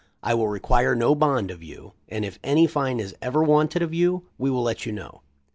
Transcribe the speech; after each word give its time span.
I 0.23 0.33
will 0.33 0.47
require 0.47 0.95
no 0.95 1.13
bond 1.13 1.51
of 1.51 1.61
you, 1.61 1.93
and 2.09 2.25
if 2.25 2.39
any 2.43 2.65
fine 2.65 2.99
is 2.99 3.15
ever 3.21 3.43
wanted 3.43 3.83
of 3.83 3.93
you, 3.93 4.23
we 4.39 4.49
will 4.49 4.63
let 4.63 4.83
you 4.83 4.91
know." 4.91 5.21